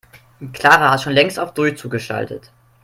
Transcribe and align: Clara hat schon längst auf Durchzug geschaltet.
Clara 0.51 0.89
hat 0.89 1.01
schon 1.03 1.13
längst 1.13 1.39
auf 1.39 1.53
Durchzug 1.53 1.91
geschaltet. 1.91 2.51